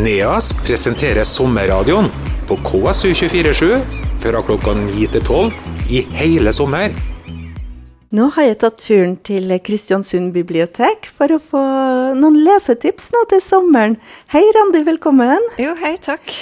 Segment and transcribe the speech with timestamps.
[0.00, 2.06] NEAS presenterer sommerradioen
[2.48, 3.80] på KSU247
[4.22, 5.56] fra klokka 9 til 12
[5.92, 6.94] i hele sommer.
[8.16, 11.64] Nå har jeg tatt turen til Kristiansund bibliotek for å få
[12.16, 13.98] noen lesetips nå til sommeren.
[14.32, 15.50] Hei Randi, velkommen.
[15.60, 16.32] Jo, hei, takk.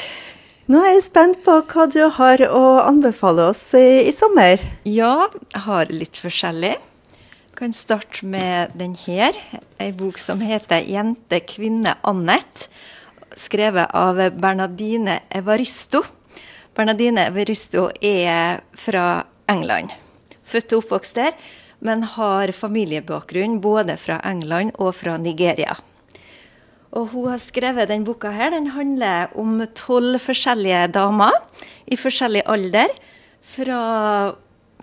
[0.71, 4.63] Nå er jeg spent på hva du har å anbefale oss i, i sommer.
[4.87, 6.77] Ja, jeg har litt forskjellig.
[6.79, 9.35] Jeg kan starte med den her.
[9.83, 12.71] Ei bok som heter 'Jente, kvinne, Annette'.
[13.37, 16.03] Skrevet av Bernadine Evaristo.
[16.77, 19.93] Bernadine Evaristo er fra England.
[20.49, 21.37] Født og oppvokst der,
[21.85, 25.77] men har familiebakgrunn både fra England og fra Nigeria.
[26.97, 28.55] Og hun har skrevet denne boka her.
[28.55, 31.35] Den handler om tolv forskjellige damer
[31.87, 32.95] i forskjellig alder.
[33.45, 33.83] Fra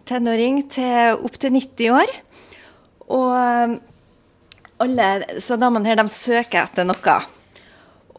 [0.06, 2.14] tenåring til opp til 90 år.
[3.10, 3.80] Og
[4.86, 7.18] alle så damene her, de søker etter noe.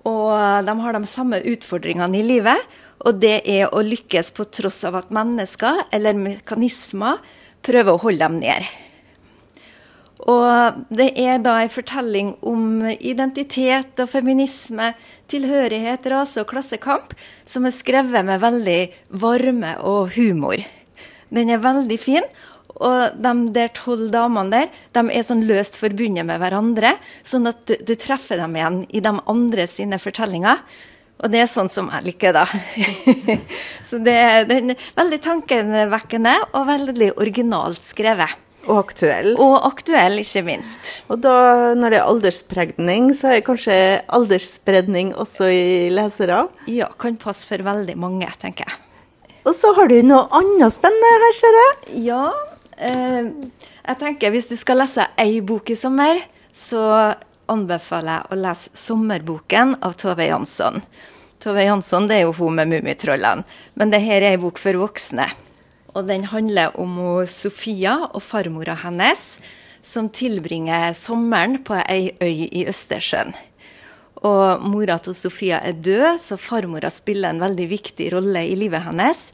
[0.06, 0.32] Og
[0.66, 2.62] de har de samme utfordringene i livet.
[3.06, 7.20] Og det er å lykkes på tross av at mennesker eller mekanismer
[7.66, 8.66] prøver å holde dem ned.
[10.26, 14.94] Og det er da en fortelling om identitet og feminisme,
[15.30, 17.12] tilhørighet, rase og klassekamp,
[17.44, 18.80] som er skrevet med veldig
[19.22, 20.62] varme og humor.
[21.30, 22.26] Den er veldig fin.
[22.76, 26.96] Og de der tolv damene der, de er sånn løst forbundet med hverandre,
[27.26, 30.60] sånn at du, du treffer dem igjen i de andre sine fortellinger.
[31.24, 32.44] Og det er sånn som jeg liker, da.
[33.88, 34.16] Så det,
[34.50, 38.42] det er veldig tankevekkende og veldig originalt skrevet.
[38.66, 39.30] Og aktuell.
[39.40, 40.88] Og aktuell, ikke minst.
[41.12, 41.36] Og da,
[41.78, 43.76] når det er alderspregning, så er det kanskje
[44.18, 46.42] aldersspredning også i lesere?
[46.68, 48.82] Ja, kan passe for veldig mange, tenker jeg.
[49.46, 51.76] Og så har du noe annet spennende her, ser jeg.
[52.08, 52.24] Ja,
[52.78, 56.20] jeg tenker hvis du skal lese ei bok i sommer,
[56.52, 57.14] så
[57.50, 60.82] anbefaler jeg å lese 'Sommerboken' av Tove Jansson.
[61.38, 64.78] Tove Jansson det er jo hun med Mummitrollene, men det her er ei bok for
[64.80, 65.28] voksne.
[65.94, 69.38] Og den handler om Sofia og farmora hennes,
[69.82, 73.32] som tilbringer sommeren på ei øy i Østersjøen.
[74.26, 78.82] Og mora til Sofia er død, så farmora spiller en veldig viktig rolle i livet
[78.82, 79.30] hennes.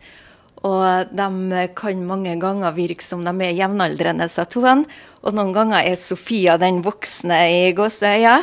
[0.63, 4.85] Og de kan mange ganger virke som de er jevnaldrende, sa Toen.
[5.23, 8.37] Og noen ganger er Sofia den voksne i gåseøya.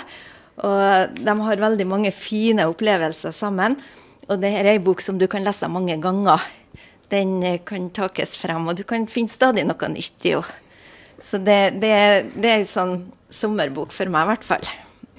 [0.67, 3.77] Og de har veldig mange fine opplevelser sammen.
[4.27, 6.43] Og det er ei bok som du kan lese mange ganger.
[7.09, 10.65] Den kan takes frem, og du kan finne stadig noe nytt i henne.
[11.19, 11.95] Så det, det,
[12.39, 12.93] det er en sånn
[13.33, 14.69] sommerbok for meg, i hvert fall.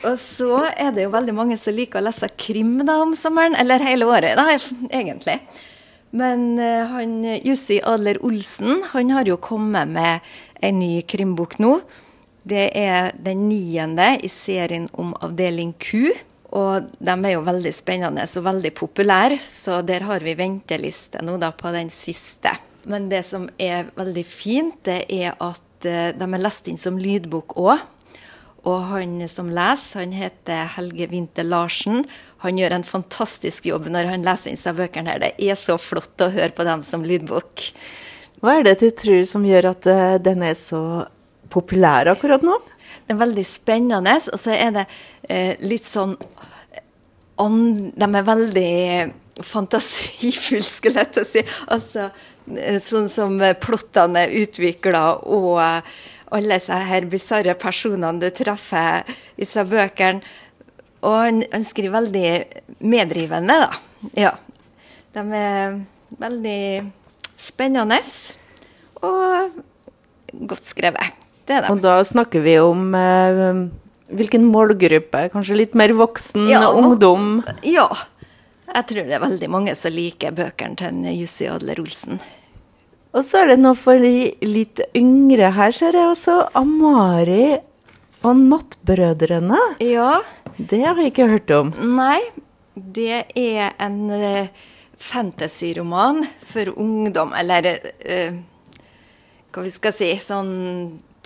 [0.09, 3.57] Og så er det jo veldig mange som liker å lese krim da om sommeren,
[3.61, 4.47] eller hele året, da,
[4.89, 5.37] egentlig.
[6.11, 10.25] Men uh, han Jussi Adler Olsen han har jo kommet med
[10.61, 11.79] en ny krimbok nå.
[12.43, 16.11] Det er den niende i serien om Avdeling Q.
[16.51, 21.37] Og de er jo veldig spennende og veldig populære, så der har vi venteliste nå
[21.39, 22.57] da på den siste.
[22.91, 26.99] Men det som er veldig fint, det er at uh, de er lest inn som
[26.99, 27.87] lydbok òg.
[28.69, 32.05] Og han som leser, han heter Helge Winther Larsen.
[32.45, 35.23] Han gjør en fantastisk jobb når han leser inn seg bøkene her.
[35.23, 37.67] Det er så flott å høre på dem som lydbok.
[38.41, 41.05] Hva er det du tror som gjør at uh, den er så
[41.53, 42.57] populær akkurat nå?
[43.05, 44.85] Det er veldig spennende, og så er det
[45.27, 46.13] eh, litt sånn
[47.43, 47.57] on,
[47.91, 48.75] De er veldig
[49.43, 51.43] fantasifulle, skulle jeg til å si.
[51.75, 52.11] Altså
[52.85, 55.59] sånn som plottene er utvikla, og
[56.31, 60.23] alle disse her bisarre personene du treffer i disse bøkene.
[61.01, 62.31] Og han, han, skriver veldig
[62.85, 63.81] medrivende, da.
[64.19, 64.35] Ja.
[65.17, 65.79] De er
[66.21, 66.63] veldig
[67.41, 68.01] spennende
[69.01, 69.61] og
[70.47, 71.17] godt skrevet.
[71.49, 71.73] Det er de.
[71.73, 73.53] Og da snakker vi om eh,
[74.15, 75.29] hvilken målgruppe?
[75.33, 76.47] Kanskje litt mer voksen?
[76.51, 77.41] Ja, ungdom?
[77.67, 77.89] Ja.
[78.71, 82.21] Jeg tror det er veldig mange som liker bøkene til Jussi Adler Olsen.
[83.11, 86.37] Og så er det noe for de litt yngre her, ser jeg også.
[86.55, 87.57] Amari
[88.23, 89.59] og Nattbrødrene.
[89.83, 90.21] Ja.
[90.57, 91.73] Det har jeg ikke hørt om.
[91.97, 92.21] Nei.
[92.75, 94.47] Det er en uh,
[95.01, 97.67] fantasyroman for ungdom, eller
[98.07, 98.39] uh,
[99.51, 100.53] hva vi skal si, sånn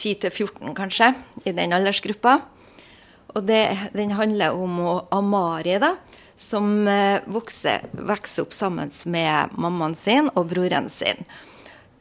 [0.01, 1.13] 10-14 kanskje,
[1.45, 2.39] i den aldersgruppa.
[3.35, 4.81] Og det, den handler om
[5.15, 5.95] Amari, da,
[6.37, 11.27] som uh, vokser, vokser opp sammen med mammaen sin og broren sin.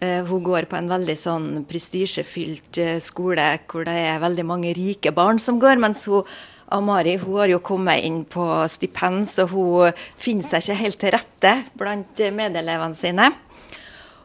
[0.03, 5.37] Hun går på en veldig sånn prestisjefylt skole hvor det er veldig mange rike barn
[5.39, 6.27] som går, mens hun
[6.73, 11.13] Amari hun har jo kommet inn på stipend, så hun finner seg ikke helt til
[11.13, 13.29] rette blant medelevene sine.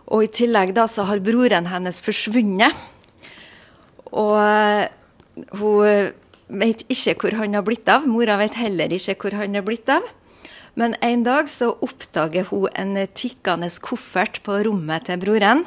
[0.08, 2.72] Og i tillegg da så har broren hennes forsvunnet.
[4.08, 4.40] Og
[5.60, 6.14] hun
[6.48, 8.06] vet ikke hvor han har blitt av.
[8.08, 10.06] Mora vet heller ikke hvor han har blitt av.
[10.78, 15.66] Men en dag så oppdager hun en tikkende koffert på rommet til broren.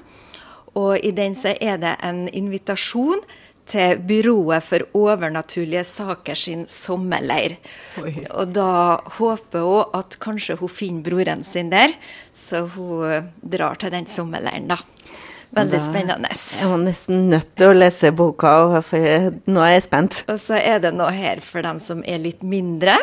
[0.74, 3.22] Og i den så er det en invitasjon
[3.68, 7.58] til Byrået for overnaturlige saker sin sommerleir.
[8.04, 8.26] Oi.
[8.32, 11.94] Og da håper hun at kanskje hun finner broren sin der,
[12.34, 14.78] så hun drar til den sommerleiren, da.
[15.54, 16.30] Veldig Da- spennende.
[16.62, 18.98] Jeg var nesten nødt til å lese boka, for
[19.48, 20.24] nå er jeg spent.
[20.30, 22.98] Og så er det noe her for dem som er litt mindre.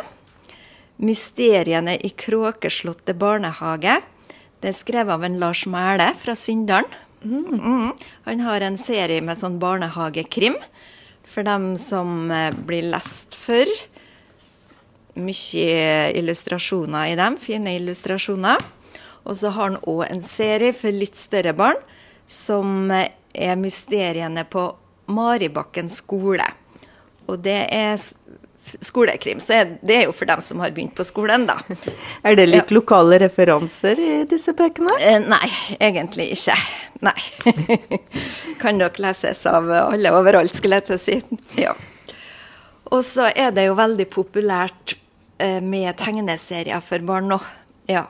[1.00, 4.00] 'Mysteriene i Kråkeslottet barnehage'.
[4.60, 6.88] Det er skrevet av en Lars Mæle fra Syndalen.
[7.22, 7.92] Mm.
[8.24, 10.56] Han har en serie med sånn barnehagekrim
[11.28, 13.68] for dem som eh, blir lest for.
[15.18, 18.62] Mye illustrasjoner i dem, fine illustrasjoner.
[19.28, 21.80] Og så har han òg en serie for litt større barn
[22.28, 24.70] som eh, er 'Mysteriene på
[25.08, 26.52] Maribakken skole'.
[27.28, 27.96] Og det er
[28.84, 31.58] skolekrim, så er- det er jo for dem som har begynt på skolen, da.
[32.26, 34.94] Er det litt lokale referanser i disse bøkene?
[35.00, 35.48] Eh, nei,
[35.80, 36.56] egentlig ikke.
[37.06, 37.16] Nei.
[38.62, 41.20] kan nok leses av alle overalt, skulle jeg til å si.
[41.68, 41.74] Ja.
[42.88, 44.94] Og så er det jo veldig populært
[45.38, 47.38] eh, med tegneserier for barn nå.
[47.90, 48.06] Ja.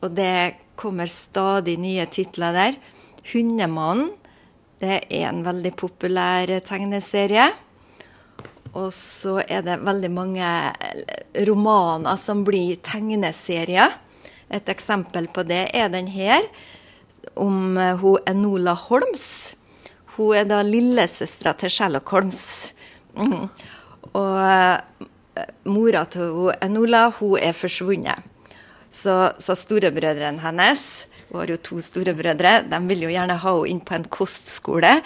[0.00, 2.78] Og det kommer stadig nye titler der.
[3.24, 4.10] 'Hundemannen'
[4.84, 7.46] det er en veldig populær tegneserie.
[8.74, 13.94] Og så er det veldig mange eh, romaner som blir tegneserier.
[14.50, 16.42] Et eksempel på det er den her,
[17.38, 19.54] om eh, hun Enola Holms.
[20.16, 22.74] Hun er da lillesøstera til Sherlock Holms.
[23.14, 23.48] Mhm.
[24.14, 25.06] Og eh,
[25.70, 28.30] mora til hun Enola hun er forsvunnet.
[28.94, 32.60] Så, så storebrødrene hennes Hun har jo to storebrødre.
[32.70, 35.00] De vil jo gjerne ha henne inn på en kostskole,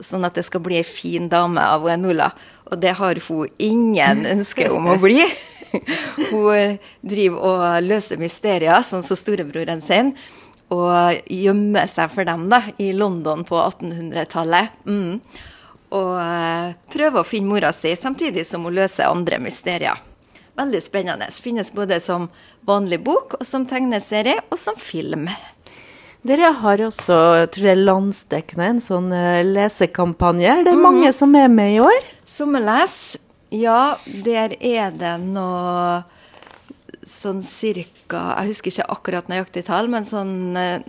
[0.00, 2.30] sånn at det skal bli ei fin dame av Enola.
[2.70, 5.20] Og det har hun ingen ønske om å bli.
[6.30, 10.14] Hun eh, driver og løser mysterier, sånn som storebroren sin.
[10.72, 14.78] Og gjemmer seg for dem da, i London på 1800-tallet.
[14.88, 15.20] Mm.
[15.94, 20.00] Og eh, prøver å finne mora si, samtidig som hun løser andre mysterier.
[20.54, 21.28] Veldig spennende.
[21.42, 22.28] Finnes både som
[22.66, 25.26] vanlig bok, og som tegneserie, og som film.
[26.24, 29.50] Dere har også, jeg tror det er landsdekkende, en sånn lesekampanje.
[29.58, 30.52] lesekampanje.
[30.54, 32.13] Er det mange som er med i år?
[32.24, 33.16] Sommerles,
[33.54, 36.02] ja, der er det noe
[37.04, 40.80] sånn cirka Jeg husker ikke akkurat nøyaktig tall, men sånn eh,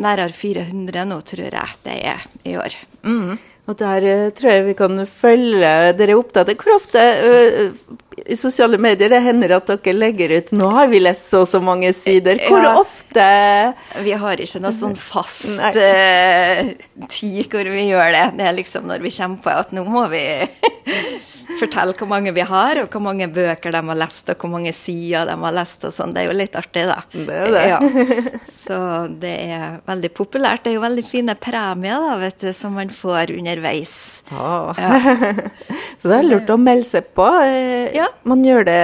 [0.00, 2.76] nærmere 400 nå, tror jeg det er i år.
[3.06, 3.38] Mm.
[3.70, 6.50] Og der eh, tror jeg vi kan følge dere opptatt.
[6.58, 7.68] Hvor ofte eh,
[8.26, 11.48] i sosiale medier det hender at dere legger ut 'nå har vi lest så og
[11.48, 12.40] så mange sider'.
[12.48, 12.74] Hvor Ja.
[12.80, 13.28] ofte
[14.04, 16.74] Vi har ikke noe sånn fast eh,
[17.08, 18.26] tid hvor vi gjør det.
[18.38, 20.24] Det er liksom når vi kommer på at nå må vi
[21.60, 24.72] fortelle hvor mange vi har, og hvor mange bøker de har lest, og hvor mange
[24.76, 26.14] sider de har lest og sånn.
[26.16, 26.96] Det er jo litt artig, da.
[27.12, 27.64] Det er det.
[27.70, 27.78] Ja.
[28.50, 28.78] Så
[29.22, 30.64] det er veldig populært.
[30.64, 33.94] Det er jo veldig fine premier da, vet du, som man får underveis.
[34.32, 34.72] Ah.
[34.78, 35.14] Ja.
[36.00, 37.26] Så det er lurt å melde seg på.
[37.44, 38.06] Eh, Ja.
[38.28, 38.78] Man gjør det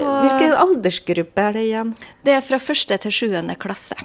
[0.00, 1.92] Hvilken aldersgruppe er det igjen?
[2.26, 3.96] Det er fra første til sjuende klasse.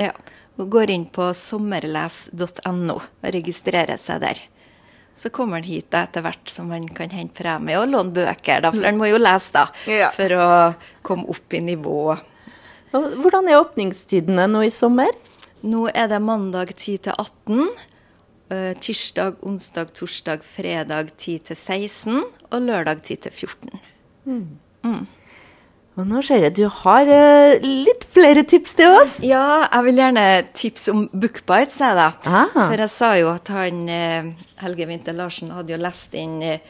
[0.00, 0.12] Ja.
[0.58, 4.40] Går inn på sommerles.no og registrerer seg der.
[5.18, 8.62] Så kommer han hit da etter hvert som han kan hente premie og låne bøker,
[8.62, 10.10] da, for han må jo lese da, Ja.
[10.14, 10.48] for å
[11.02, 12.14] komme opp i nivå.
[12.94, 15.10] Hvordan er åpningstidene nå i sommer?
[15.66, 17.68] Nå er det mandag 10 til 18,
[18.54, 22.22] eh, tirsdag, onsdag, torsdag, fredag 10 til 16
[22.52, 23.80] og lørdag 10 til 14.
[25.98, 29.16] Og nå ser jeg du har eh, litt flere tips til oss.
[29.26, 32.12] Ja, jeg vil gjerne tipse om Bookbites, jeg, da.
[32.22, 32.52] Ah.
[32.54, 34.28] For jeg sa jo at han eh,
[34.62, 36.62] Helge Winther Larsen hadde jo lest inn eh,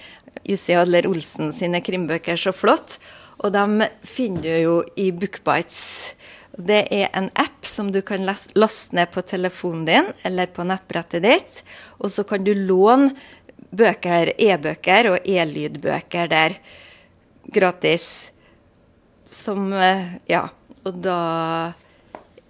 [0.48, 2.96] Jussi Adler Olsen sine krimbøker så flott.
[3.44, 5.82] Og dem finner du jo i Bookbites.
[6.56, 11.22] Det er en app som du kan laste ned på telefonen din eller på nettbrettet
[11.26, 11.60] ditt.
[12.00, 13.12] Og så kan du låne
[13.68, 16.56] bøker, e-bøker og e-lydbøker der
[17.52, 18.32] gratis.
[19.30, 20.48] Som eh, Ja.
[20.86, 21.72] Og da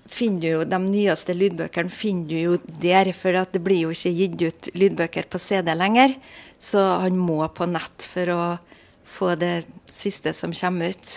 [0.08, 4.12] finner du jo de nyeste lydbøkene finner du jo der, for det blir jo ikke
[4.14, 6.14] gitt ut lydbøker på CD lenger.
[6.60, 8.42] Så han må på nett for å
[9.08, 11.14] få det siste som kommer ut.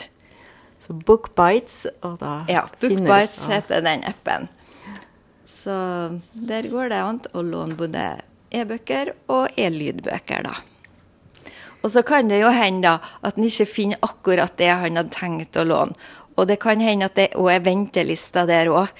[0.82, 4.48] Så Bookbites, og da Ja, finner du- Bookbites heter den appen.
[5.46, 10.56] Så der går det an å låne både e-bøker og e-lydbøker, da.
[11.82, 15.16] Og så kan det jo hende da at han ikke finner akkurat det han hadde
[15.16, 15.98] tenkt å låne.
[16.40, 18.92] Og det kan hende at det òg er ventelister der òg.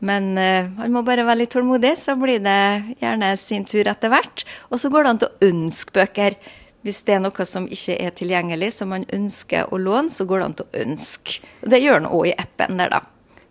[0.00, 4.12] Men eh, han må bare være litt tålmodig, så blir det gjerne sin tur etter
[4.12, 4.46] hvert.
[4.72, 6.40] Og så går det an til å ønske bøker
[6.80, 10.40] Hvis det er noe som ikke er tilgjengelig, som man ønsker å låne, så går
[10.40, 11.42] det an til å ønske.
[11.60, 13.02] Og det gjør han òg i appen der, da.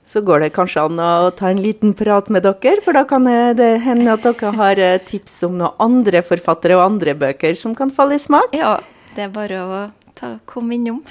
[0.09, 3.27] Så går det kanskje an å ta en liten prat med dere, for da kan
[3.29, 7.75] det hende at dere har eh, tips om noen andre forfattere og andre bøker som
[7.77, 8.55] kan falle i smak.
[8.57, 8.79] Ja,
[9.13, 9.83] det er bare å
[10.17, 11.03] ta, komme innom.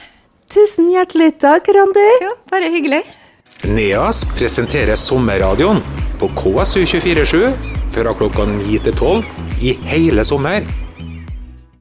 [0.50, 2.09] Tusen hjertelig takk, Randi.
[2.25, 3.05] Ja, bare hyggelig.
[3.71, 5.78] NEAS presenterer sommerradioen
[6.19, 10.67] på KSU247 fra klokka 9 til 12 i hele sommer.